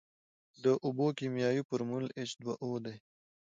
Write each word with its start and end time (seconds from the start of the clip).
د 0.63 0.65
اوبو 0.85 1.07
کیمیاوي 1.17 1.63
فارمول 1.69 2.05
ایچ 2.17 2.31
دوه 2.41 2.53
او 2.63 2.69
دی. 2.85 2.95